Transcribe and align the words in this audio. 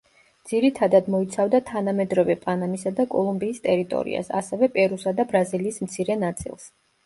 ძირითადად 0.51 1.11
მოიცავდა 1.15 1.59
თანამედროვე 1.67 2.37
პანამისა 2.47 2.93
და 3.01 3.07
კოლუმბიის 3.17 3.63
ტერიტორიას, 3.69 4.35
ასევე 4.43 4.73
პერუსა 4.81 5.17
და 5.23 5.31
ბრაზილიის 5.33 5.83
მცირე 5.89 6.21
ნაწილს. 6.29 6.71